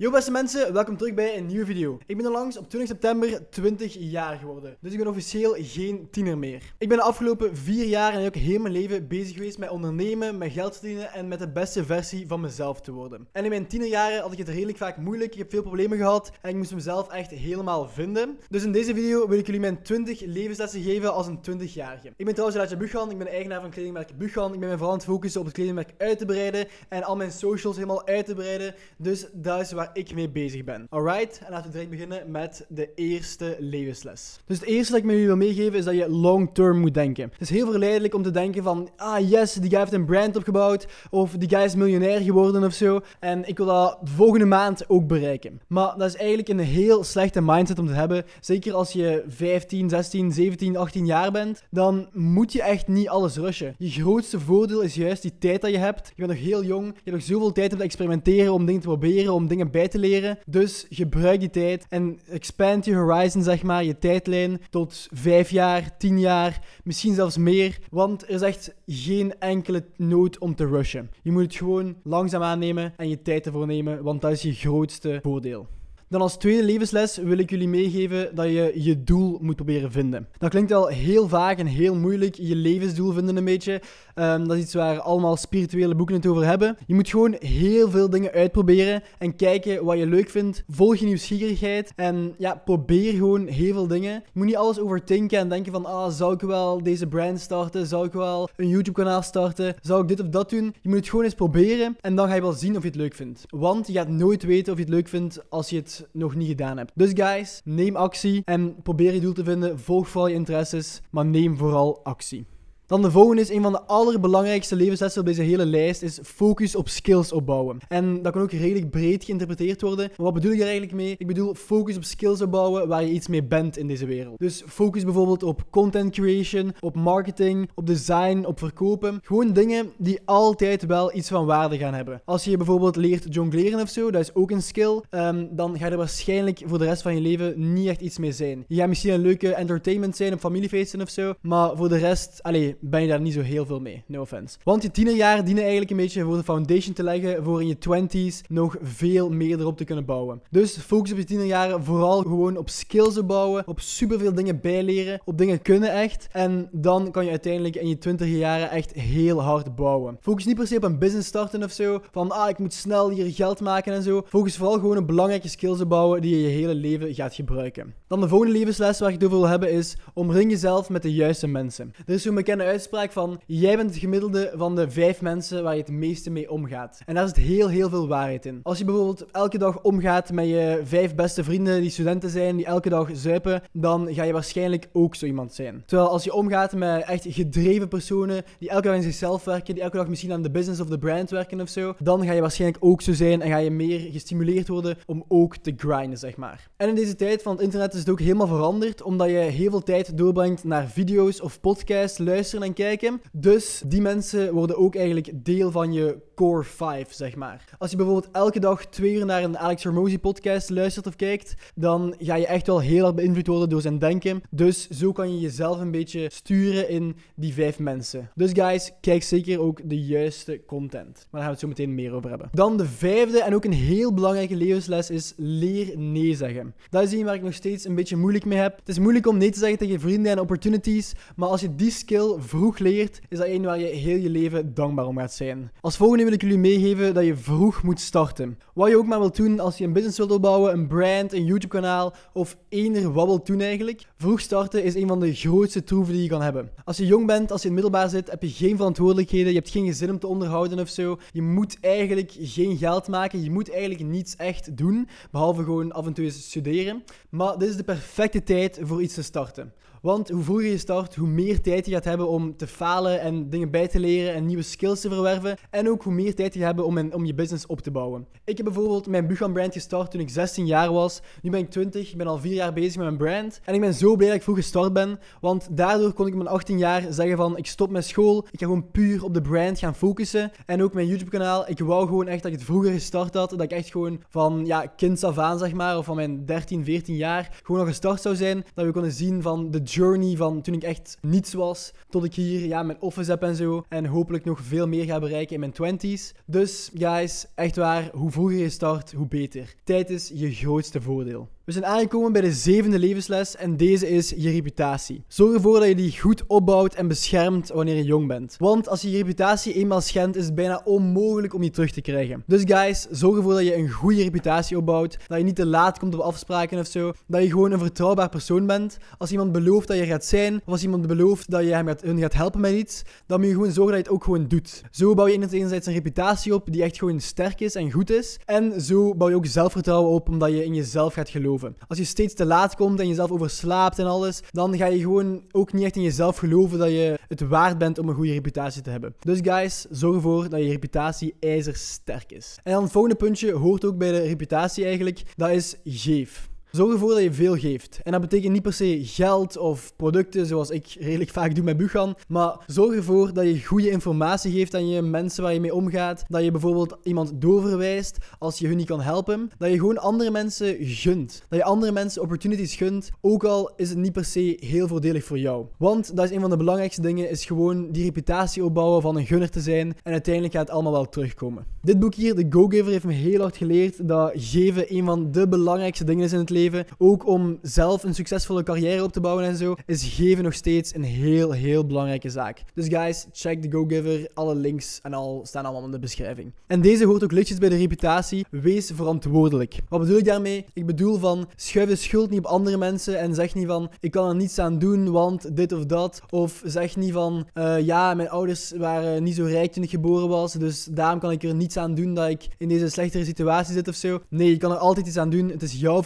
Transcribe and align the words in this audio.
Yo 0.00 0.10
beste 0.10 0.30
mensen, 0.30 0.72
welkom 0.72 0.96
terug 0.96 1.14
bij 1.14 1.36
een 1.36 1.46
nieuwe 1.46 1.66
video. 1.66 1.98
Ik 2.06 2.16
ben 2.16 2.26
onlangs 2.26 2.56
op 2.56 2.68
20 2.68 2.90
september 2.90 3.50
20 3.50 3.94
jaar 3.98 4.36
geworden, 4.36 4.76
dus 4.80 4.92
ik 4.92 4.98
ben 4.98 5.06
officieel 5.06 5.56
geen 5.58 6.08
tiener 6.10 6.38
meer. 6.38 6.74
Ik 6.78 6.88
ben 6.88 6.96
de 6.96 7.02
afgelopen 7.02 7.56
vier 7.56 7.86
jaar 7.86 8.12
en 8.12 8.26
ook 8.26 8.34
heel 8.34 8.60
mijn 8.60 8.72
leven 8.72 9.08
bezig 9.08 9.34
geweest 9.34 9.58
met 9.58 9.70
ondernemen, 9.70 10.38
met 10.38 10.52
geld 10.52 10.76
verdienen 10.76 11.12
en 11.12 11.28
met 11.28 11.38
de 11.38 11.48
beste 11.48 11.84
versie 11.84 12.26
van 12.26 12.40
mezelf 12.40 12.80
te 12.80 12.92
worden. 12.92 13.28
En 13.32 13.44
in 13.44 13.50
mijn 13.50 13.66
tienerjaren 13.66 14.20
had 14.20 14.32
ik 14.32 14.38
het 14.38 14.48
redelijk 14.48 14.78
vaak 14.78 14.96
moeilijk, 14.96 15.32
ik 15.32 15.38
heb 15.38 15.50
veel 15.50 15.62
problemen 15.62 15.98
gehad 15.98 16.32
en 16.42 16.50
ik 16.50 16.56
moest 16.56 16.74
mezelf 16.74 17.08
echt 17.08 17.30
helemaal 17.30 17.88
vinden. 17.88 18.38
Dus 18.48 18.64
in 18.64 18.72
deze 18.72 18.94
video 18.94 19.28
wil 19.28 19.38
ik 19.38 19.46
jullie 19.46 19.60
mijn 19.60 19.82
20 19.82 20.20
levenslessen 20.20 20.82
geven 20.82 21.12
als 21.12 21.26
een 21.26 21.38
20-jarige. 21.38 22.12
Ik 22.16 22.24
ben 22.24 22.34
trouwens 22.34 22.58
Laatje 22.58 22.76
Buchan, 22.76 23.10
ik 23.10 23.18
ben 23.18 23.28
eigenaar 23.28 23.60
van 23.60 23.70
kledingmerk 23.70 24.18
Buchan. 24.18 24.54
Ik 24.54 24.60
ben 24.60 24.68
me 24.68 24.74
vooral 24.74 24.92
aan 24.92 24.98
het 24.98 25.06
focussen 25.06 25.40
op 25.40 25.46
het 25.46 25.54
kledingmerk 25.54 25.90
uit 25.98 26.18
te 26.18 26.24
breiden 26.24 26.66
en 26.88 27.02
al 27.02 27.16
mijn 27.16 27.32
socials 27.32 27.76
helemaal 27.76 28.06
uit 28.06 28.26
te 28.26 28.34
breiden. 28.34 28.74
Dus 28.96 29.26
dat 29.32 29.60
is 29.60 29.72
waar 29.72 29.86
ik 29.92 30.14
mee 30.14 30.28
bezig 30.28 30.64
ben. 30.64 30.86
Alright, 30.90 31.40
en 31.44 31.50
laten 31.50 31.66
we 31.66 31.72
direct 31.72 31.90
beginnen 31.90 32.30
met 32.30 32.66
de 32.68 32.94
eerste 32.94 33.56
levensles. 33.58 34.40
Dus 34.46 34.60
het 34.60 34.68
eerste 34.68 34.92
dat 34.92 35.00
ik 35.00 35.06
met 35.06 35.14
jullie 35.14 35.28
wil 35.28 35.36
meegeven 35.36 35.78
is 35.78 35.84
dat 35.84 35.94
je 35.94 36.10
long 36.10 36.50
term 36.52 36.78
moet 36.78 36.94
denken. 36.94 37.28
Het 37.32 37.40
is 37.40 37.50
heel 37.50 37.70
verleidelijk 37.70 38.14
om 38.14 38.22
te 38.22 38.30
denken 38.30 38.62
van, 38.62 38.90
ah 38.96 39.28
yes, 39.28 39.52
die 39.52 39.70
guy 39.70 39.78
heeft 39.78 39.92
een 39.92 40.04
brand 40.04 40.36
opgebouwd, 40.36 40.86
of 41.10 41.32
die 41.32 41.48
guy 41.48 41.62
is 41.62 41.74
miljonair 41.74 42.20
geworden 42.20 42.64
of 42.64 42.72
zo, 42.72 43.00
en 43.20 43.48
ik 43.48 43.56
wil 43.56 43.66
dat 43.66 43.98
volgende 44.04 44.46
maand 44.46 44.88
ook 44.88 45.06
bereiken. 45.06 45.60
Maar 45.66 45.94
dat 45.96 46.08
is 46.08 46.16
eigenlijk 46.16 46.48
een 46.48 46.58
heel 46.58 47.04
slechte 47.04 47.40
mindset 47.42 47.78
om 47.78 47.86
te 47.86 47.92
hebben, 47.92 48.24
zeker 48.40 48.74
als 48.74 48.92
je 48.92 49.24
15, 49.28 49.88
16, 49.88 50.32
17, 50.32 50.76
18 50.76 51.06
jaar 51.06 51.32
bent, 51.32 51.62
dan 51.70 52.08
moet 52.12 52.52
je 52.52 52.62
echt 52.62 52.88
niet 52.88 53.08
alles 53.08 53.36
rushen. 53.36 53.74
Je 53.78 53.90
grootste 53.90 54.40
voordeel 54.40 54.80
is 54.80 54.94
juist 54.94 55.22
die 55.22 55.38
tijd 55.38 55.60
dat 55.60 55.70
je 55.70 55.78
hebt. 55.78 56.06
Je 56.08 56.26
bent 56.26 56.38
nog 56.38 56.48
heel 56.48 56.64
jong, 56.64 56.86
je 56.86 57.00
hebt 57.04 57.16
nog 57.16 57.22
zoveel 57.22 57.52
tijd 57.52 57.72
om 57.72 57.78
te 57.78 57.84
experimenteren, 57.84 58.52
om 58.52 58.66
dingen 58.66 58.80
te 58.80 58.86
proberen, 58.86 59.34
om 59.34 59.48
dingen 59.48 59.70
bij 59.70 59.77
te 59.86 59.98
leren. 59.98 60.38
Dus 60.46 60.86
gebruik 60.90 61.40
die 61.40 61.50
tijd 61.50 61.86
en 61.88 62.18
expand 62.30 62.84
je 62.84 62.94
horizon, 62.94 63.42
zeg 63.42 63.62
maar, 63.62 63.84
je 63.84 63.98
tijdlijn 63.98 64.60
tot 64.70 65.08
5 65.12 65.50
jaar, 65.50 65.96
10 65.98 66.20
jaar, 66.20 66.66
misschien 66.84 67.14
zelfs 67.14 67.36
meer. 67.36 67.78
Want 67.90 68.22
er 68.22 68.30
is 68.30 68.40
echt 68.40 68.74
geen 68.86 69.38
enkele 69.38 69.84
nood 69.96 70.38
om 70.38 70.54
te 70.54 70.66
rushen. 70.66 71.10
Je 71.22 71.32
moet 71.32 71.42
het 71.42 71.54
gewoon 71.54 71.96
langzaam 72.02 72.42
aannemen 72.42 72.92
en 72.96 73.08
je 73.08 73.22
tijd 73.22 73.46
ervoor 73.46 73.66
nemen, 73.66 74.02
want 74.02 74.20
dat 74.20 74.32
is 74.32 74.42
je 74.42 74.52
grootste 74.52 75.18
voordeel. 75.22 75.68
Dan 76.10 76.20
als 76.20 76.36
tweede 76.36 76.64
levensles 76.64 77.16
wil 77.16 77.38
ik 77.38 77.50
jullie 77.50 77.68
meegeven 77.68 78.34
dat 78.34 78.46
je 78.46 78.72
je 78.74 79.04
doel 79.04 79.38
moet 79.40 79.56
proberen 79.56 79.92
vinden. 79.92 80.28
Dat 80.38 80.50
klinkt 80.50 80.70
wel 80.70 80.86
heel 80.86 81.28
vaag 81.28 81.56
en 81.56 81.66
heel 81.66 81.94
moeilijk, 81.94 82.34
je 82.34 82.54
levensdoel 82.54 83.12
vinden 83.12 83.36
een 83.36 83.44
beetje. 83.44 83.80
Um, 84.14 84.48
dat 84.48 84.56
is 84.56 84.62
iets 84.62 84.74
waar 84.74 85.00
allemaal 85.00 85.36
spirituele 85.36 85.94
boeken 85.94 86.14
het 86.14 86.26
over 86.26 86.44
hebben. 86.44 86.76
Je 86.86 86.94
moet 86.94 87.08
gewoon 87.08 87.36
heel 87.38 87.90
veel 87.90 88.10
dingen 88.10 88.32
uitproberen 88.32 89.02
en 89.18 89.36
kijken 89.36 89.84
wat 89.84 89.98
je 89.98 90.06
leuk 90.06 90.30
vindt. 90.30 90.64
Volg 90.68 90.96
je 90.96 91.06
nieuwsgierigheid 91.06 91.92
en 91.96 92.34
ja, 92.38 92.62
probeer 92.64 93.12
gewoon 93.12 93.46
heel 93.46 93.72
veel 93.72 93.86
dingen. 93.86 94.12
Je 94.12 94.30
moet 94.32 94.46
niet 94.46 94.56
alles 94.56 94.78
overdenken 94.80 95.38
en 95.38 95.48
denken 95.48 95.72
van, 95.72 95.84
ah, 95.84 96.10
zou 96.10 96.34
ik 96.34 96.40
wel 96.40 96.82
deze 96.82 97.06
brand 97.06 97.40
starten? 97.40 97.86
Zou 97.86 98.06
ik 98.06 98.12
wel 98.12 98.48
een 98.56 98.68
YouTube 98.68 99.02
kanaal 99.02 99.22
starten? 99.22 99.74
Zou 99.82 100.02
ik 100.02 100.08
dit 100.08 100.20
of 100.20 100.28
dat 100.28 100.50
doen? 100.50 100.74
Je 100.82 100.88
moet 100.88 100.98
het 100.98 101.08
gewoon 101.08 101.24
eens 101.24 101.34
proberen 101.34 101.96
en 102.00 102.14
dan 102.14 102.28
ga 102.28 102.34
je 102.34 102.40
wel 102.40 102.52
zien 102.52 102.76
of 102.76 102.82
je 102.82 102.88
het 102.88 102.96
leuk 102.96 103.14
vindt. 103.14 103.44
Want 103.48 103.86
je 103.86 103.92
gaat 103.92 104.08
nooit 104.08 104.42
weten 104.42 104.72
of 104.72 104.78
je 104.78 104.84
het 104.84 104.94
leuk 104.94 105.08
vindt 105.08 105.40
als 105.48 105.70
je 105.70 105.76
het 105.76 105.97
nog 106.12 106.34
niet 106.34 106.48
gedaan 106.48 106.76
hebt. 106.76 106.92
Dus 106.94 107.10
guys, 107.14 107.60
neem 107.64 107.96
actie 107.96 108.42
en 108.44 108.82
probeer 108.82 109.14
je 109.14 109.20
doel 109.20 109.32
te 109.32 109.44
vinden. 109.44 109.78
Volg 109.78 110.08
vooral 110.08 110.28
je 110.28 110.34
interesses, 110.34 111.00
maar 111.10 111.26
neem 111.26 111.56
vooral 111.56 112.04
actie. 112.04 112.46
Dan 112.88 113.02
de 113.02 113.10
volgende 113.10 113.42
is 113.42 113.50
een 113.50 113.62
van 113.62 113.72
de 113.72 113.82
allerbelangrijkste 113.82 114.76
levenslessen 114.76 115.20
op 115.20 115.26
deze 115.26 115.42
hele 115.42 115.66
lijst, 115.66 116.02
is 116.02 116.18
focus 116.22 116.76
op 116.76 116.88
skills 116.88 117.32
opbouwen. 117.32 117.78
En 117.88 118.22
dat 118.22 118.32
kan 118.32 118.42
ook 118.42 118.52
redelijk 118.52 118.90
breed 118.90 119.24
geïnterpreteerd 119.24 119.80
worden. 119.80 120.08
Maar 120.16 120.26
wat 120.26 120.34
bedoel 120.34 120.52
ik 120.52 120.58
er 120.58 120.62
eigenlijk 120.62 120.94
mee? 120.94 121.14
Ik 121.18 121.26
bedoel 121.26 121.54
focus 121.54 121.96
op 121.96 122.04
skills 122.04 122.42
opbouwen 122.42 122.88
waar 122.88 123.02
je 123.02 123.10
iets 123.10 123.28
mee 123.28 123.44
bent 123.44 123.76
in 123.76 123.86
deze 123.86 124.06
wereld. 124.06 124.38
Dus 124.38 124.62
focus 124.66 125.04
bijvoorbeeld 125.04 125.42
op 125.42 125.62
content 125.70 126.12
creation, 126.12 126.72
op 126.80 126.94
marketing, 126.94 127.70
op 127.74 127.86
design, 127.86 128.44
op 128.44 128.58
verkopen. 128.58 129.20
Gewoon 129.22 129.52
dingen 129.52 129.92
die 129.98 130.20
altijd 130.24 130.86
wel 130.86 131.16
iets 131.16 131.28
van 131.28 131.46
waarde 131.46 131.78
gaan 131.78 131.94
hebben. 131.94 132.22
Als 132.24 132.44
je 132.44 132.56
bijvoorbeeld 132.56 132.96
leert 132.96 133.34
jongleren 133.34 133.80
of 133.80 133.88
zo, 133.88 134.10
dat 134.10 134.20
is 134.20 134.34
ook 134.34 134.50
een 134.50 134.62
skill, 134.62 135.00
um, 135.10 135.48
dan 135.52 135.78
ga 135.78 135.84
je 135.84 135.90
er 135.90 135.96
waarschijnlijk 135.96 136.62
voor 136.64 136.78
de 136.78 136.84
rest 136.84 137.02
van 137.02 137.14
je 137.14 137.20
leven 137.20 137.72
niet 137.72 137.88
echt 137.88 138.00
iets 138.00 138.18
mee 138.18 138.32
zijn. 138.32 138.64
Je 138.68 138.76
gaat 138.76 138.88
misschien 138.88 139.12
een 139.12 139.20
leuke 139.20 139.54
entertainment 139.54 140.16
zijn 140.16 140.32
op 140.32 140.40
familiefeesten 140.40 141.00
of 141.00 141.10
zo, 141.10 141.34
maar 141.40 141.76
voor 141.76 141.88
de 141.88 141.98
rest, 141.98 142.42
allez, 142.42 142.76
ben 142.80 143.02
je 143.02 143.08
daar 143.08 143.20
niet 143.20 143.32
zo 143.32 143.40
heel 143.40 143.66
veel 143.66 143.80
mee. 143.80 144.02
No 144.06 144.20
offense. 144.20 144.58
Want 144.64 144.82
je 144.82 144.90
tienerjaren 144.90 145.44
dienen 145.44 145.62
eigenlijk 145.62 145.90
een 145.90 145.96
beetje 145.96 146.22
voor 146.22 146.36
de 146.36 146.42
foundation 146.42 146.94
te 146.94 147.02
leggen 147.02 147.44
voor 147.44 147.60
in 147.60 147.66
je 147.66 147.78
twenties 147.78 148.42
nog 148.48 148.76
veel 148.82 149.30
meer 149.30 149.60
erop 149.60 149.76
te 149.76 149.84
kunnen 149.84 150.04
bouwen. 150.04 150.42
Dus 150.50 150.76
focus 150.76 151.12
op 151.12 151.18
je 151.18 151.24
tienerjaren 151.24 151.84
vooral 151.84 152.22
gewoon 152.22 152.56
op 152.56 152.68
skills 152.68 153.18
opbouwen, 153.18 153.66
op 153.66 153.80
superveel 153.80 154.34
dingen 154.34 154.60
bijleren, 154.60 155.20
op 155.24 155.38
dingen 155.38 155.62
kunnen 155.62 155.92
echt. 155.92 156.28
En 156.32 156.68
dan 156.72 157.10
kan 157.10 157.24
je 157.24 157.30
uiteindelijk 157.30 157.76
in 157.76 157.88
je 157.88 157.98
twintig 157.98 158.28
jaren 158.28 158.70
echt 158.70 158.92
heel 158.92 159.42
hard 159.42 159.74
bouwen. 159.74 160.16
Focus 160.20 160.46
niet 160.46 160.56
per 160.56 160.66
se 160.66 160.76
op 160.76 160.84
een 160.84 160.98
business 160.98 161.28
starten 161.28 161.62
of 161.62 161.72
zo, 161.72 162.02
van 162.10 162.30
ah, 162.30 162.48
ik 162.48 162.58
moet 162.58 162.74
snel 162.74 163.10
hier 163.10 163.32
geld 163.32 163.60
maken 163.60 163.92
en 163.92 164.02
zo. 164.02 164.22
Focus 164.26 164.56
vooral 164.56 164.78
gewoon 164.78 164.98
op 164.98 165.06
belangrijke 165.06 165.48
skills 165.48 165.80
opbouwen 165.80 166.20
die 166.20 166.36
je 166.36 166.42
je 166.42 166.48
hele 166.48 166.74
leven 166.74 167.14
gaat 167.14 167.34
gebruiken. 167.34 167.94
Dan 168.06 168.20
de 168.20 168.28
volgende 168.28 168.52
levensles 168.52 168.98
waar 168.98 169.08
ik 169.08 169.14
het 169.14 169.24
over 169.24 169.38
wil 169.38 169.48
hebben 169.48 169.72
is, 169.72 169.96
omring 170.14 170.50
jezelf 170.50 170.88
met 170.88 171.02
de 171.02 171.14
juiste 171.14 171.46
mensen. 171.46 171.92
Er 172.06 172.14
is 172.14 172.22
zo'n 172.22 172.34
bekende 172.34 172.64
uitspraak 172.68 173.12
van: 173.12 173.40
jij 173.46 173.76
bent 173.76 173.90
het 173.90 173.98
gemiddelde 173.98 174.52
van 174.54 174.76
de 174.76 174.90
vijf 174.90 175.20
mensen 175.20 175.62
waar 175.62 175.74
je 175.74 175.80
het 175.80 175.90
meeste 175.90 176.30
mee 176.30 176.50
omgaat. 176.50 177.00
En 177.06 177.14
daar 177.14 177.26
zit 177.26 177.36
heel, 177.36 177.68
heel 177.68 177.88
veel 177.88 178.08
waarheid 178.08 178.46
in. 178.46 178.60
Als 178.62 178.78
je 178.78 178.84
bijvoorbeeld 178.84 179.26
elke 179.30 179.58
dag 179.58 179.82
omgaat 179.82 180.32
met 180.32 180.46
je 180.46 180.80
vijf 180.84 181.14
beste 181.14 181.44
vrienden 181.44 181.80
die 181.80 181.90
studenten 181.90 182.30
zijn, 182.30 182.56
die 182.56 182.66
elke 182.66 182.88
dag 182.88 183.08
zuipen, 183.12 183.62
dan 183.72 184.14
ga 184.14 184.22
je 184.22 184.32
waarschijnlijk 184.32 184.88
ook 184.92 185.14
zo 185.14 185.26
iemand 185.26 185.54
zijn. 185.54 185.82
Terwijl 185.86 186.08
als 186.08 186.24
je 186.24 186.32
omgaat 186.32 186.72
met 186.72 187.04
echt 187.04 187.24
gedreven 187.28 187.88
personen 187.88 188.42
die 188.58 188.68
elke 188.68 188.86
dag 188.86 188.96
in 188.96 189.02
zichzelf 189.02 189.44
werken, 189.44 189.74
die 189.74 189.82
elke 189.82 189.96
dag 189.96 190.08
misschien 190.08 190.32
aan 190.32 190.42
de 190.42 190.50
business 190.50 190.80
of 190.80 190.88
the 190.88 190.98
brand 190.98 191.30
werken 191.30 191.60
of 191.60 191.68
zo, 191.68 191.94
dan 191.98 192.24
ga 192.24 192.32
je 192.32 192.40
waarschijnlijk 192.40 192.84
ook 192.84 193.02
zo 193.02 193.12
zijn 193.12 193.42
en 193.42 193.50
ga 193.50 193.56
je 193.56 193.70
meer 193.70 194.00
gestimuleerd 194.12 194.68
worden 194.68 194.96
om 195.06 195.24
ook 195.28 195.56
te 195.56 195.72
grinden, 195.76 196.18
zeg 196.18 196.36
maar. 196.36 196.68
En 196.76 196.88
in 196.88 196.94
deze 196.94 197.14
tijd 197.14 197.42
van 197.42 197.52
het 197.52 197.62
internet 197.62 197.92
is 197.92 198.00
het 198.00 198.10
ook 198.10 198.20
helemaal 198.20 198.46
veranderd, 198.46 199.02
omdat 199.02 199.28
je 199.28 199.34
heel 199.34 199.70
veel 199.70 199.82
tijd 199.82 200.18
doorbrengt 200.18 200.64
naar 200.64 200.88
video's 200.88 201.42
of 201.42 201.60
podcasts, 201.60 202.18
luisteren 202.18 202.57
en 202.62 202.72
kijken. 202.72 203.20
Dus 203.32 203.82
die 203.86 204.00
mensen 204.00 204.52
worden 204.52 204.76
ook 204.76 204.94
eigenlijk 204.94 205.30
deel 205.34 205.70
van 205.70 205.92
je 205.92 206.18
core 206.34 206.64
5, 206.64 207.12
zeg 207.12 207.36
maar. 207.36 207.64
Als 207.78 207.90
je 207.90 207.96
bijvoorbeeld 207.96 208.28
elke 208.32 208.60
dag 208.60 208.86
twee 208.86 209.14
uur 209.14 209.24
naar 209.24 209.42
een 209.42 209.58
Alex 209.58 209.84
Hormozy 209.84 210.18
podcast 210.18 210.70
luistert 210.70 211.06
of 211.06 211.16
kijkt, 211.16 211.54
dan 211.74 212.14
ga 212.18 212.34
je 212.34 212.46
echt 212.46 212.66
wel 212.66 212.80
heel 212.80 213.04
erg 213.04 213.14
beïnvloed 213.14 213.46
worden 213.46 213.68
door 213.68 213.80
zijn 213.80 213.98
denken. 213.98 214.42
Dus 214.50 214.88
zo 214.88 215.12
kan 215.12 215.34
je 215.34 215.40
jezelf 215.40 215.80
een 215.80 215.90
beetje 215.90 216.30
sturen 216.32 216.88
in 216.88 217.16
die 217.36 217.54
vijf 217.54 217.78
mensen. 217.78 218.30
Dus 218.34 218.52
guys, 218.52 218.92
kijk 219.00 219.22
zeker 219.22 219.60
ook 219.60 219.80
de 219.84 220.04
juiste 220.04 220.60
content. 220.66 221.14
Maar 221.14 221.40
daar 221.40 221.40
gaan 221.40 221.44
we 221.44 221.50
het 221.50 221.60
zo 221.60 221.68
meteen 221.68 221.94
meer 221.94 222.12
over 222.12 222.30
hebben. 222.30 222.48
Dan 222.52 222.76
de 222.76 222.86
vijfde 222.86 223.42
en 223.42 223.54
ook 223.54 223.64
een 223.64 223.72
heel 223.72 224.14
belangrijke 224.14 224.56
levensles 224.56 225.10
is 225.10 225.32
leer 225.36 225.98
nee 225.98 226.34
zeggen. 226.34 226.74
Dat 226.90 227.02
is 227.02 227.12
iets 227.12 227.22
waar 227.22 227.34
ik 227.34 227.42
nog 227.42 227.54
steeds 227.54 227.84
een 227.84 227.94
beetje 227.94 228.16
moeilijk 228.16 228.44
mee 228.44 228.58
heb. 228.58 228.78
Het 228.78 228.88
is 228.88 228.98
moeilijk 228.98 229.26
om 229.26 229.38
nee 229.38 229.50
te 229.50 229.58
zeggen 229.58 229.78
tegen 229.78 230.00
vrienden 230.00 230.32
en 230.32 230.40
opportunities, 230.40 231.12
maar 231.36 231.48
als 231.48 231.60
je 231.60 231.74
die 231.74 231.90
skill 231.90 232.34
vroeg 232.48 232.78
leert, 232.78 233.20
is 233.28 233.38
dat 233.38 233.46
één 233.46 233.62
waar 233.62 233.78
je 233.78 233.86
heel 233.86 234.16
je 234.16 234.30
leven 234.30 234.74
dankbaar 234.74 235.06
om 235.06 235.18
gaat 235.18 235.32
zijn. 235.32 235.70
Als 235.80 235.96
volgende 235.96 236.24
wil 236.24 236.32
ik 236.32 236.40
jullie 236.40 236.58
meegeven 236.58 237.14
dat 237.14 237.24
je 237.24 237.36
vroeg 237.36 237.82
moet 237.82 238.00
starten. 238.00 238.58
Wat 238.74 238.88
je 238.88 238.96
ook 238.96 239.06
maar 239.06 239.18
wilt 239.18 239.36
doen 239.36 239.60
als 239.60 239.78
je 239.78 239.84
een 239.84 239.92
business 239.92 240.18
wilt 240.18 240.30
opbouwen, 240.30 240.72
een 240.72 240.86
brand, 240.86 241.32
een 241.32 241.44
YouTube 241.44 241.74
kanaal 241.74 242.14
of 242.32 242.56
eender 242.68 243.12
wat 243.12 243.26
wilt 243.26 243.46
doen 243.46 243.60
eigenlijk. 243.60 244.02
Vroeg 244.16 244.40
starten 244.40 244.84
is 244.84 244.94
een 244.94 245.08
van 245.08 245.20
de 245.20 245.34
grootste 245.34 245.84
troeven 245.84 246.12
die 246.12 246.22
je 246.22 246.28
kan 246.28 246.42
hebben. 246.42 246.70
Als 246.84 246.96
je 246.96 247.06
jong 247.06 247.26
bent, 247.26 247.52
als 247.52 247.62
je 247.62 247.68
in 247.68 247.74
het 247.74 247.82
middelbaar 247.82 248.10
zit, 248.10 248.30
heb 248.30 248.42
je 248.42 248.48
geen 248.48 248.76
verantwoordelijkheden, 248.76 249.48
je 249.48 249.58
hebt 249.58 249.70
geen 249.70 249.86
gezin 249.86 250.10
om 250.10 250.18
te 250.18 250.26
onderhouden 250.26 250.80
of 250.80 250.88
zo. 250.88 251.18
Je 251.32 251.42
moet 251.42 251.76
eigenlijk 251.80 252.32
geen 252.38 252.76
geld 252.76 253.08
maken, 253.08 253.42
je 253.42 253.50
moet 253.50 253.70
eigenlijk 253.70 254.02
niets 254.02 254.36
echt 254.36 254.76
doen, 254.76 255.08
behalve 255.30 255.62
gewoon 255.62 255.92
af 255.92 256.06
en 256.06 256.12
toe 256.12 256.24
eens 256.24 256.42
studeren. 256.42 257.02
Maar 257.30 257.58
dit 257.58 257.68
is 257.68 257.76
de 257.76 257.84
perfecte 257.84 258.42
tijd 258.42 258.78
voor 258.82 259.02
iets 259.02 259.14
te 259.14 259.22
starten. 259.22 259.72
Want 260.02 260.28
hoe 260.28 260.42
vroeger 260.42 260.66
je 260.66 260.78
start, 260.78 261.14
hoe 261.14 261.28
meer 261.28 261.60
tijd 261.60 261.86
je 261.86 261.92
gaat 261.92 262.04
hebben 262.04 262.28
om 262.28 262.56
te 262.56 262.66
falen 262.66 263.20
en 263.20 263.50
dingen 263.50 263.70
bij 263.70 263.88
te 263.88 264.00
leren 264.00 264.34
en 264.34 264.46
nieuwe 264.46 264.62
skills 264.62 265.00
te 265.00 265.08
verwerven. 265.08 265.56
En 265.70 265.88
ook 265.88 266.02
hoe 266.02 266.12
meer 266.12 266.34
tijd 266.34 266.54
je 266.54 266.64
hebt 266.64 266.80
om, 266.80 267.12
om 267.12 267.24
je 267.24 267.34
business 267.34 267.66
op 267.66 267.80
te 267.80 267.90
bouwen. 267.90 268.26
Ik 268.44 268.56
heb 268.56 268.66
bijvoorbeeld 268.66 269.06
mijn 269.06 269.26
Buchan 269.26 269.52
brand 269.52 269.72
gestart 269.72 270.10
toen 270.10 270.20
ik 270.20 270.30
16 270.30 270.66
jaar 270.66 270.92
was. 270.92 271.20
Nu 271.42 271.50
ben 271.50 271.60
ik 271.60 271.70
20, 271.70 272.10
ik 272.10 272.16
ben 272.16 272.26
al 272.26 272.38
4 272.38 272.54
jaar 272.54 272.72
bezig 272.72 272.96
met 272.96 273.04
mijn 273.04 273.16
brand. 273.16 273.60
En 273.64 273.74
ik 273.74 273.80
ben 273.80 273.94
zo 273.94 274.16
blij 274.16 274.28
dat 274.28 274.36
ik 274.36 274.42
vroeg 274.42 274.56
gestart 274.56 274.92
ben. 274.92 275.18
Want 275.40 275.68
daardoor 275.70 276.12
kon 276.12 276.26
ik 276.26 276.34
mijn 276.34 276.48
18 276.48 276.78
jaar 276.78 277.06
zeggen 277.10 277.36
van 277.36 277.56
ik 277.56 277.66
stop 277.66 277.90
met 277.90 278.04
school. 278.04 278.38
Ik 278.50 278.58
ga 278.58 278.66
gewoon 278.66 278.90
puur 278.90 279.24
op 279.24 279.34
de 279.34 279.42
brand 279.42 279.78
gaan 279.78 279.94
focussen. 279.94 280.50
En 280.66 280.82
ook 280.82 280.94
mijn 280.94 281.06
YouTube 281.06 281.30
kanaal. 281.30 281.68
Ik 281.68 281.78
wou 281.78 282.06
gewoon 282.06 282.28
echt 282.28 282.42
dat 282.42 282.52
ik 282.52 282.58
het 282.58 282.66
vroeger 282.66 282.92
gestart 282.92 283.34
had. 283.34 283.50
Dat 283.50 283.62
ik 283.62 283.70
echt 283.70 283.90
gewoon 283.90 284.22
van 284.28 284.66
ja, 284.66 284.86
kind 284.86 285.24
af 285.24 285.38
aan 285.38 285.58
zeg 285.58 285.72
maar. 285.72 285.98
Of 285.98 286.04
van 286.04 286.16
mijn 286.16 286.46
13, 286.46 286.84
14 286.84 287.16
jaar 287.16 287.60
gewoon 287.62 287.80
al 287.80 287.86
gestart 287.86 288.22
zou 288.22 288.36
zijn. 288.36 288.64
Dat 288.74 288.84
we 288.84 288.92
konden 288.92 289.12
zien 289.12 289.42
van 289.42 289.70
de 289.70 289.82
journey 289.90 290.36
van 290.36 290.62
toen 290.62 290.74
ik 290.74 290.82
echt 290.82 291.18
niets 291.20 291.52
was, 291.52 291.92
tot 292.08 292.24
ik 292.24 292.34
hier 292.34 292.66
ja, 292.66 292.82
mijn 292.82 293.00
office 293.00 293.30
heb 293.30 293.42
en 293.42 293.56
zo. 293.56 293.84
En 293.88 294.06
hopelijk 294.06 294.44
nog 294.44 294.60
veel 294.60 294.88
meer 294.88 295.04
ga 295.04 295.18
bereiken 295.18 295.54
in 295.54 295.60
mijn 295.60 295.98
20s. 295.98 296.36
Dus 296.46 296.90
guys, 296.94 297.46
echt 297.54 297.76
waar, 297.76 298.10
hoe 298.12 298.30
vroeger 298.30 298.58
je 298.58 298.70
start, 298.70 299.12
hoe 299.12 299.28
beter. 299.28 299.74
Tijd 299.84 300.10
is 300.10 300.30
je 300.34 300.54
grootste 300.54 301.00
voordeel. 301.00 301.48
We 301.68 301.74
zijn 301.74 301.86
aangekomen 301.86 302.32
bij 302.32 302.40
de 302.40 302.52
zevende 302.52 302.98
levensles 302.98 303.56
en 303.56 303.76
deze 303.76 304.08
is 304.08 304.32
je 304.36 304.50
reputatie. 304.50 305.22
Zorg 305.26 305.54
ervoor 305.54 305.78
dat 305.78 305.88
je 305.88 305.94
die 305.94 306.18
goed 306.18 306.44
opbouwt 306.46 306.94
en 306.94 307.08
beschermt 307.08 307.68
wanneer 307.68 307.96
je 307.96 308.04
jong 308.04 308.26
bent. 308.26 308.56
Want 308.58 308.88
als 308.88 309.02
je 309.02 309.10
je 309.10 309.16
reputatie 309.16 309.74
eenmaal 309.74 310.00
schendt, 310.00 310.36
is 310.36 310.44
het 310.44 310.54
bijna 310.54 310.80
onmogelijk 310.84 311.54
om 311.54 311.60
die 311.60 311.70
terug 311.70 311.90
te 311.90 312.00
krijgen. 312.00 312.42
Dus 312.46 312.62
guys, 312.64 313.06
zorg 313.10 313.36
ervoor 313.36 313.52
dat 313.52 313.64
je 313.64 313.76
een 313.76 313.90
goede 313.90 314.22
reputatie 314.22 314.76
opbouwt. 314.76 315.18
Dat 315.26 315.38
je 315.38 315.44
niet 315.44 315.56
te 315.56 315.66
laat 315.66 315.98
komt 315.98 316.14
op 316.14 316.20
afspraken 316.20 316.78
of 316.78 316.86
zo. 316.86 317.12
Dat 317.26 317.42
je 317.42 317.50
gewoon 317.50 317.72
een 317.72 317.78
vertrouwbaar 317.78 318.28
persoon 318.28 318.66
bent. 318.66 318.98
Als 319.18 319.30
iemand 319.30 319.52
belooft 319.52 319.88
dat 319.88 319.96
je 319.96 320.06
gaat 320.06 320.24
zijn, 320.24 320.54
of 320.54 320.72
als 320.72 320.82
iemand 320.82 321.06
belooft 321.06 321.50
dat 321.50 321.62
je 321.62 321.74
hem 321.74 321.86
gaat, 321.86 322.02
hun 322.02 322.18
gaat 322.18 322.34
helpen 322.34 322.60
met 322.60 322.72
iets, 322.72 323.02
dan 323.26 323.38
moet 323.38 323.48
je 323.48 323.54
gewoon 323.54 323.72
zorgen 323.72 323.94
dat 323.94 324.04
je 324.04 324.10
het 324.10 324.20
ook 324.20 324.24
gewoon 324.24 324.48
doet. 324.48 324.82
Zo 324.90 325.14
bouw 325.14 325.26
je 325.26 325.32
enerzijds 325.32 325.86
een 325.86 325.92
reputatie 325.92 326.54
op 326.54 326.72
die 326.72 326.82
echt 326.82 326.98
gewoon 326.98 327.20
sterk 327.20 327.60
is 327.60 327.74
en 327.74 327.92
goed 327.92 328.10
is. 328.10 328.38
En 328.44 328.80
zo 328.80 329.14
bouw 329.14 329.28
je 329.28 329.34
ook 329.34 329.46
zelfvertrouwen 329.46 330.10
op 330.10 330.28
omdat 330.28 330.50
je 330.50 330.64
in 330.64 330.74
jezelf 330.74 331.14
gaat 331.14 331.28
geloven. 331.28 331.57
Als 331.88 331.98
je 331.98 332.04
steeds 332.04 332.34
te 332.34 332.46
laat 332.46 332.74
komt 332.74 333.00
en 333.00 333.08
jezelf 333.08 333.30
overslaapt 333.30 333.98
en 333.98 334.06
alles, 334.06 334.40
dan 334.50 334.76
ga 334.76 334.86
je 334.86 334.98
gewoon 334.98 335.42
ook 335.50 335.72
niet 335.72 335.84
echt 335.84 335.96
in 335.96 336.02
jezelf 336.02 336.36
geloven 336.36 336.78
dat 336.78 336.88
je 336.88 337.18
het 337.28 337.40
waard 337.40 337.78
bent 337.78 337.98
om 337.98 338.08
een 338.08 338.14
goede 338.14 338.32
reputatie 338.32 338.82
te 338.82 338.90
hebben. 338.90 339.14
Dus 339.20 339.38
guys, 339.42 339.86
zorg 339.90 340.14
ervoor 340.14 340.48
dat 340.48 340.60
je 340.60 340.68
reputatie 340.68 341.34
ijzersterk 341.40 342.32
is. 342.32 342.58
En 342.62 342.72
dan 342.72 342.82
het 342.82 342.92
volgende 342.92 343.16
puntje 343.16 343.52
hoort 343.52 343.84
ook 343.84 343.98
bij 343.98 344.12
de 344.12 344.22
reputatie 344.22 344.84
eigenlijk, 344.84 345.22
dat 345.36 345.50
is 345.50 345.76
geef. 345.84 346.48
Zorg 346.78 346.92
ervoor 346.92 347.14
dat 347.14 347.22
je 347.22 347.32
veel 347.32 347.56
geeft. 347.56 348.00
En 348.02 348.12
dat 348.12 348.20
betekent 348.20 348.52
niet 348.52 348.62
per 348.62 348.72
se 348.72 349.00
geld 349.02 349.56
of 349.56 349.92
producten, 349.96 350.46
zoals 350.46 350.70
ik 350.70 350.96
redelijk 351.00 351.30
vaak 351.30 351.54
doe 351.54 351.64
met 351.64 351.76
Buchan. 351.76 352.16
Maar 352.28 352.64
zorg 352.66 352.94
ervoor 352.94 353.32
dat 353.32 353.44
je 353.44 353.64
goede 353.64 353.90
informatie 353.90 354.52
geeft 354.52 354.74
aan 354.74 354.88
je 354.88 355.02
mensen 355.02 355.42
waar 355.42 355.52
je 355.52 355.60
mee 355.60 355.74
omgaat. 355.74 356.24
Dat 356.28 356.44
je 356.44 356.50
bijvoorbeeld 356.50 356.96
iemand 357.02 357.32
doorverwijst 357.34 358.18
als 358.38 358.58
je 358.58 358.66
hun 358.66 358.76
niet 358.76 358.86
kan 358.86 359.00
helpen. 359.00 359.50
Dat 359.58 359.70
je 359.70 359.78
gewoon 359.78 359.98
andere 359.98 360.30
mensen 360.30 360.76
gunt. 360.80 361.42
Dat 361.48 361.58
je 361.58 361.64
andere 361.64 361.92
mensen 361.92 362.22
opportunities 362.22 362.74
gunt, 362.74 363.10
ook 363.20 363.44
al 363.44 363.70
is 363.76 363.88
het 363.88 363.98
niet 363.98 364.12
per 364.12 364.24
se 364.24 364.56
heel 364.60 364.88
voordelig 364.88 365.24
voor 365.24 365.38
jou. 365.38 365.66
Want 365.78 366.16
dat 366.16 366.24
is 366.24 366.30
een 366.30 366.40
van 366.40 366.50
de 366.50 366.56
belangrijkste 366.56 367.02
dingen, 367.02 367.30
is 367.30 367.44
gewoon 367.44 367.92
die 367.92 368.04
reputatie 368.04 368.64
opbouwen 368.64 369.02
van 369.02 369.16
een 369.16 369.26
gunner 369.26 369.50
te 369.50 369.60
zijn. 369.60 369.96
En 370.02 370.12
uiteindelijk 370.12 370.54
gaat 370.54 370.66
het 370.66 370.74
allemaal 370.74 370.92
wel 370.92 371.08
terugkomen. 371.08 371.64
Dit 371.82 371.98
boek 371.98 372.14
hier, 372.14 372.34
The 372.34 372.46
Go-Giver, 372.50 372.92
heeft 372.92 373.04
me 373.04 373.12
heel 373.12 373.40
hard 373.40 373.56
geleerd 373.56 374.08
dat 374.08 374.32
geven 374.34 374.94
een 374.94 375.04
van 375.04 375.32
de 375.32 375.48
belangrijkste 375.48 376.04
dingen 376.04 376.24
is 376.24 376.32
in 376.32 376.38
het 376.38 376.50
leven 376.50 376.66
ook 376.98 377.26
om 377.26 377.58
zelf 377.62 378.02
een 378.02 378.14
succesvolle 378.14 378.62
carrière 378.62 379.02
op 379.02 379.12
te 379.12 379.20
bouwen 379.20 379.44
en 379.44 379.56
zo, 379.56 379.74
is 379.86 380.04
geven 380.04 380.44
nog 380.44 380.54
steeds 380.54 380.94
een 380.94 381.02
heel, 381.02 381.50
heel 381.50 381.86
belangrijke 381.86 382.30
zaak. 382.30 382.62
Dus 382.74 382.88
guys, 382.88 383.26
check 383.32 383.62
de 383.62 383.70
GoGiver. 383.70 384.30
Alle 384.34 384.54
links 384.54 384.98
en 385.02 385.14
al 385.14 385.40
staan 385.42 385.64
allemaal 385.64 385.84
in 385.84 385.90
de 385.90 385.98
beschrijving. 385.98 386.52
En 386.66 386.80
deze 386.80 387.04
hoort 387.04 387.24
ook 387.24 387.32
lichtjes 387.32 387.58
bij 387.58 387.68
de 387.68 387.76
reputatie. 387.76 388.46
Wees 388.50 388.90
verantwoordelijk. 388.94 389.78
Wat 389.88 390.00
bedoel 390.00 390.18
ik 390.18 390.24
daarmee? 390.24 390.64
Ik 390.72 390.86
bedoel 390.86 391.18
van, 391.18 391.48
schuif 391.56 391.88
de 391.88 391.96
schuld 391.96 392.30
niet 392.30 392.38
op 392.38 392.44
andere 392.44 392.76
mensen 392.76 393.18
en 393.18 393.34
zeg 393.34 393.54
niet 393.54 393.66
van, 393.66 393.90
ik 394.00 394.10
kan 394.10 394.28
er 394.28 394.34
niets 394.34 394.58
aan 394.58 394.78
doen, 394.78 395.10
want 395.10 395.56
dit 395.56 395.72
of 395.72 395.86
dat. 395.86 396.20
Of 396.30 396.62
zeg 396.64 396.96
niet 396.96 397.12
van, 397.12 397.46
uh, 397.54 397.80
ja, 397.80 398.14
mijn 398.14 398.30
ouders 398.30 398.72
waren 398.76 399.22
niet 399.22 399.34
zo 399.34 399.44
rijk 399.44 399.72
toen 399.72 399.82
ik 399.82 399.90
geboren 399.90 400.28
was, 400.28 400.52
dus 400.52 400.84
daarom 400.90 401.20
kan 401.20 401.30
ik 401.30 401.42
er 401.42 401.54
niets 401.54 401.76
aan 401.76 401.94
doen 401.94 402.14
dat 402.14 402.28
ik 402.28 402.48
in 402.58 402.68
deze 402.68 402.88
slechtere 402.88 403.24
situatie 403.24 403.74
zit 403.74 403.88
of 403.88 403.94
zo. 403.94 404.20
Nee, 404.28 404.50
je 404.50 404.56
kan 404.56 404.70
er 404.70 404.76
altijd 404.76 405.06
iets 405.06 405.16
aan 405.16 405.30
doen. 405.30 405.48
Het 405.48 405.62
is 405.62 405.80
jouw 405.80 406.02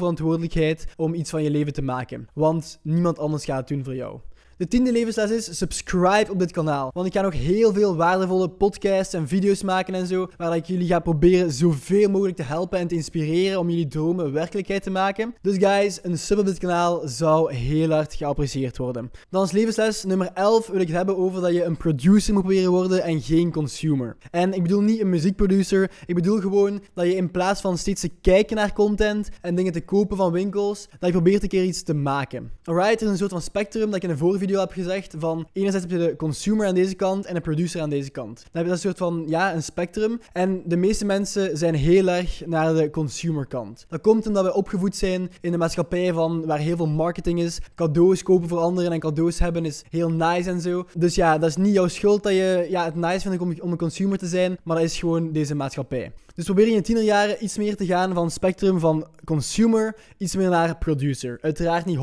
om 0.97 1.15
iets 1.15 1.31
van 1.31 1.43
je 1.43 1.50
leven 1.50 1.73
te 1.73 1.83
maken. 1.83 2.29
Want 2.35 2.81
niemand 2.83 3.19
anders 3.19 3.44
gaat 3.44 3.59
het 3.59 3.69
doen 3.69 3.85
voor 3.85 3.94
jou. 3.94 4.21
De 4.62 4.69
tiende 4.69 4.93
levensles 4.93 5.31
is 5.31 5.59
subscribe 5.59 6.31
op 6.31 6.38
dit 6.38 6.53
kanaal. 6.53 6.91
Want 6.94 7.06
ik 7.06 7.12
ga 7.12 7.20
nog 7.20 7.32
heel 7.32 7.73
veel 7.73 7.97
waardevolle 7.97 8.49
podcasts 8.49 9.14
en 9.14 9.29
video's 9.29 9.62
maken 9.62 9.94
en 9.94 10.06
zo. 10.06 10.29
Waar 10.37 10.56
ik 10.56 10.64
jullie 10.64 10.87
ga 10.87 10.99
proberen 10.99 11.53
zoveel 11.53 12.11
mogelijk 12.11 12.37
te 12.37 12.43
helpen 12.43 12.79
en 12.79 12.88
te 12.88 12.94
inspireren 12.94 13.59
om 13.59 13.70
jullie 13.70 13.87
dromen 13.87 14.32
werkelijkheid 14.32 14.82
te 14.82 14.91
maken. 14.91 15.35
Dus 15.41 15.56
guys, 15.56 15.99
een 16.03 16.19
sub 16.19 16.38
op 16.38 16.47
dit 16.47 16.59
kanaal 16.59 17.03
zou 17.05 17.55
heel 17.55 17.91
hard 17.91 18.14
geapprecieerd 18.14 18.79
worden. 18.79 19.11
Dan 19.31 19.41
als 19.41 19.53
levensles 19.53 20.05
nummer 20.05 20.31
11 20.35 20.67
wil 20.67 20.81
ik 20.81 20.87
het 20.87 20.97
hebben 20.97 21.17
over 21.17 21.41
dat 21.41 21.53
je 21.53 21.65
een 21.65 21.76
producer 21.76 22.35
moet 22.35 22.43
proberen 22.43 22.70
worden 22.70 23.03
en 23.03 23.20
geen 23.20 23.53
consumer. 23.53 24.17
En 24.31 24.53
ik 24.53 24.62
bedoel 24.62 24.81
niet 24.81 25.00
een 25.00 25.11
muziekproducer. 25.11 25.91
Ik 26.06 26.15
bedoel 26.15 26.41
gewoon 26.41 26.82
dat 26.94 27.06
je 27.06 27.17
in 27.17 27.31
plaats 27.31 27.61
van 27.61 27.79
steeds 27.79 28.00
te 28.00 28.11
kijken 28.20 28.56
naar 28.56 28.73
content 28.73 29.29
en 29.41 29.55
dingen 29.55 29.73
te 29.73 29.85
kopen 29.85 30.17
van 30.17 30.32
winkels, 30.32 30.88
dat 30.91 31.08
je 31.08 31.11
probeert 31.11 31.43
een 31.43 31.49
keer 31.49 31.65
iets 31.65 31.82
te 31.82 31.94
maken. 31.94 32.50
Alright, 32.65 33.00
er 33.00 33.06
is 33.06 33.12
een 33.12 33.17
soort 33.17 33.31
van 33.31 33.43
spectrum 33.43 33.87
dat 33.87 33.94
ik 33.94 34.03
in 34.03 34.11
een 34.11 34.19
vorige 34.19 34.38
video 34.38 34.50
video 34.53 34.67
heb 34.67 34.87
gezegd 34.87 35.15
van 35.19 35.49
enerzijds 35.53 35.87
heb 35.87 36.01
je 36.01 36.07
de 36.07 36.17
consumer 36.17 36.67
aan 36.67 36.75
deze 36.75 36.95
kant 36.95 37.27
en 37.27 37.35
de 37.35 37.41
producer 37.41 37.81
aan 37.81 37.91
deze 37.91 38.11
kant. 38.11 38.37
Dan 38.37 38.51
heb 38.53 38.65
je 38.65 38.71
dat 38.71 38.81
soort 38.81 38.99
van, 38.99 39.25
ja, 39.27 39.55
een 39.55 39.63
spectrum. 39.63 40.21
En 40.33 40.63
de 40.65 40.77
meeste 40.77 41.05
mensen 41.05 41.57
zijn 41.57 41.75
heel 41.75 42.09
erg 42.09 42.43
naar 42.47 42.75
de 42.75 42.91
consumer 42.91 43.47
kant. 43.47 43.87
Dat 43.89 44.01
komt 44.01 44.27
omdat 44.27 44.45
we 44.45 44.55
opgevoed 44.55 44.97
zijn 44.97 45.31
in 45.41 45.53
een 45.53 45.59
maatschappij 45.59 46.13
van, 46.13 46.47
waar 46.47 46.59
heel 46.59 46.77
veel 46.77 46.87
marketing 46.87 47.41
is. 47.41 47.59
Cadeaus 47.75 48.23
kopen 48.23 48.49
voor 48.49 48.59
anderen 48.59 48.93
en 48.93 49.01
cadeaus 49.01 49.39
hebben 49.39 49.65
is 49.65 49.83
heel 49.91 50.11
nice 50.11 50.51
en 50.51 50.61
zo. 50.61 50.87
Dus 50.97 51.15
ja, 51.15 51.39
dat 51.39 51.49
is 51.49 51.57
niet 51.57 51.75
jouw 51.75 51.89
schuld 51.89 52.23
dat 52.23 52.33
je 52.33 52.67
ja, 52.71 52.85
het 52.85 52.95
nice 52.95 53.21
vindt 53.21 53.43
om, 53.43 53.55
om 53.61 53.71
een 53.71 53.79
consumer 53.79 54.19
te 54.19 54.27
zijn, 54.27 54.57
maar 54.63 54.77
dat 54.77 54.85
is 54.85 54.99
gewoon 54.99 55.33
deze 55.33 55.55
maatschappij. 55.55 56.13
Dus 56.35 56.45
probeer 56.45 56.67
in 56.67 56.75
je 56.75 56.81
tienerjaren 56.81 57.45
iets 57.45 57.57
meer 57.57 57.77
te 57.77 57.87
gaan 57.87 58.15
van 58.15 58.31
spectrum 58.31 58.79
van 58.79 59.07
consumer, 59.25 59.97
iets 60.17 60.37
meer 60.37 60.49
naar 60.49 60.77
producer. 60.77 61.39
Uiteraard 61.41 61.85
niet 61.85 61.99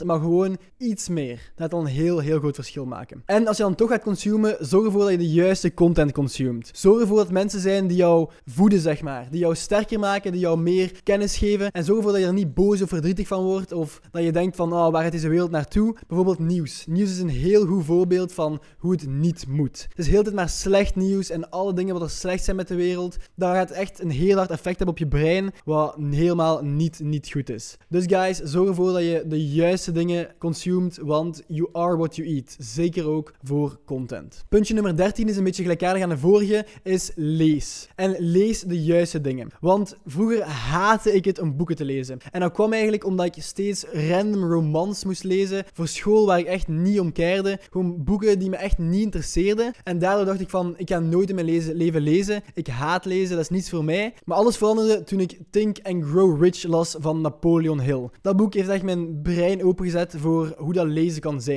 100%, 0.00 0.04
maar 0.04 0.18
gewoon 0.20 0.58
iets 0.78 1.08
meer. 1.08 1.52
Dat 1.68 1.78
zal 1.78 1.88
een 1.88 1.94
heel, 1.94 2.18
heel 2.18 2.38
groot 2.38 2.54
verschil 2.54 2.86
maken. 2.86 3.22
En 3.24 3.46
als 3.46 3.56
je 3.56 3.62
dan 3.62 3.74
toch 3.74 3.90
gaat 3.90 4.02
consumen, 4.02 4.56
zorg 4.60 4.84
ervoor 4.86 5.00
dat 5.00 5.10
je 5.10 5.18
de 5.18 5.30
juiste 5.30 5.74
content 5.74 6.12
consumt. 6.12 6.70
Zorg 6.72 7.00
ervoor 7.00 7.16
dat 7.16 7.30
mensen 7.30 7.60
zijn 7.60 7.86
die 7.86 7.96
jou 7.96 8.28
voeden, 8.46 8.80
zeg 8.80 9.02
maar. 9.02 9.26
Die 9.30 9.40
jou 9.40 9.54
sterker 9.54 9.98
maken, 9.98 10.32
die 10.32 10.40
jou 10.40 10.58
meer 10.58 11.02
kennis 11.02 11.36
geven. 11.36 11.70
En 11.70 11.84
zorg 11.84 11.96
ervoor 11.98 12.12
dat 12.12 12.20
je 12.20 12.26
er 12.26 12.32
niet 12.32 12.54
boos 12.54 12.82
of 12.82 12.88
verdrietig 12.88 13.26
van 13.26 13.44
wordt. 13.44 13.72
Of 13.72 14.00
dat 14.10 14.22
je 14.22 14.32
denkt 14.32 14.56
van, 14.56 14.72
oh, 14.72 14.90
waar 14.90 15.02
gaat 15.02 15.12
deze 15.12 15.28
wereld 15.28 15.50
naartoe? 15.50 15.96
Bijvoorbeeld 16.06 16.38
nieuws. 16.38 16.84
Nieuws 16.86 17.10
is 17.10 17.18
een 17.18 17.28
heel 17.28 17.66
goed 17.66 17.84
voorbeeld 17.84 18.32
van 18.32 18.60
hoe 18.78 18.92
het 18.92 19.06
niet 19.06 19.46
moet. 19.48 19.86
Het 19.88 19.98
is 19.98 20.08
heel 20.08 20.22
tijd 20.22 20.34
maar 20.34 20.48
slecht 20.48 20.96
nieuws 20.96 21.30
en 21.30 21.50
alle 21.50 21.72
dingen 21.72 21.94
wat 21.94 22.02
er 22.02 22.10
slecht 22.10 22.44
zijn 22.44 22.56
met 22.56 22.68
de 22.68 22.74
wereld. 22.74 23.16
Daar 23.34 23.54
gaat 23.54 23.70
echt 23.70 24.00
een 24.00 24.10
heel 24.10 24.36
hard 24.36 24.50
effect 24.50 24.76
hebben 24.76 24.94
op 24.94 24.98
je 24.98 25.08
brein, 25.08 25.52
wat 25.64 25.96
helemaal 26.10 26.62
niet, 26.62 27.00
niet 27.00 27.30
goed 27.30 27.50
is. 27.50 27.76
Dus 27.88 28.04
guys, 28.06 28.38
zorg 28.38 28.68
ervoor 28.68 28.92
dat 28.92 29.02
je 29.02 29.24
de 29.26 29.46
juiste 29.48 29.92
dingen 29.92 30.28
consumt, 30.38 30.98
want 31.02 31.42
you 31.58 31.68
are 31.72 31.96
what 31.96 32.16
you 32.16 32.28
eat. 32.28 32.56
Zeker 32.58 33.08
ook 33.08 33.32
voor 33.42 33.78
content. 33.84 34.44
Puntje 34.48 34.74
nummer 34.74 34.96
13 34.96 35.28
is 35.28 35.36
een 35.36 35.44
beetje 35.44 35.62
gelijkaardig 35.62 36.02
aan 36.02 36.08
de 36.08 36.18
vorige, 36.18 36.66
is 36.82 37.12
lees. 37.14 37.88
En 37.94 38.16
lees 38.18 38.60
de 38.60 38.82
juiste 38.82 39.20
dingen. 39.20 39.48
Want 39.60 39.96
vroeger 40.06 40.42
haatte 40.42 41.14
ik 41.14 41.24
het 41.24 41.38
om 41.38 41.56
boeken 41.56 41.76
te 41.76 41.84
lezen. 41.84 42.18
En 42.30 42.40
dat 42.40 42.52
kwam 42.52 42.72
eigenlijk 42.72 43.04
omdat 43.04 43.26
ik 43.26 43.42
steeds 43.42 43.84
random 43.92 44.50
romans 44.50 45.04
moest 45.04 45.24
lezen 45.24 45.64
voor 45.72 45.88
school 45.88 46.26
waar 46.26 46.38
ik 46.38 46.46
echt 46.46 46.68
niet 46.68 47.00
om 47.00 47.12
keerde. 47.12 47.58
Gewoon 47.70 48.04
boeken 48.04 48.38
die 48.38 48.50
me 48.50 48.56
echt 48.56 48.78
niet 48.78 49.02
interesseerden. 49.02 49.72
En 49.84 49.98
daardoor 49.98 50.24
dacht 50.24 50.40
ik 50.40 50.50
van, 50.50 50.74
ik 50.76 50.88
ga 50.88 50.98
nooit 50.98 51.28
in 51.28 51.34
mijn 51.34 51.76
leven 51.76 52.00
lezen. 52.00 52.42
Ik 52.54 52.66
haat 52.66 53.04
lezen, 53.04 53.36
dat 53.36 53.44
is 53.44 53.50
niets 53.50 53.70
voor 53.70 53.84
mij. 53.84 54.14
Maar 54.24 54.36
alles 54.36 54.56
veranderde 54.56 55.04
toen 55.04 55.20
ik 55.20 55.38
Think 55.50 55.78
and 55.82 56.04
Grow 56.04 56.42
Rich 56.42 56.62
las 56.62 56.96
van 56.98 57.20
Napoleon 57.20 57.80
Hill. 57.80 58.08
Dat 58.20 58.36
boek 58.36 58.54
heeft 58.54 58.68
echt 58.68 58.82
mijn 58.82 59.22
brein 59.22 59.64
opengezet 59.64 60.14
voor 60.18 60.54
hoe 60.56 60.72
dat 60.72 60.86
lezen 60.86 61.20
kan 61.20 61.40
zijn. 61.40 61.47